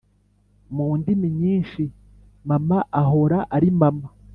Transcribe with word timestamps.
Mundimi 0.75 1.29
nyinshi 1.41 1.83
mama 2.49 2.77
ahora 3.01 3.39
ari 3.55 3.69
mama 3.79 4.07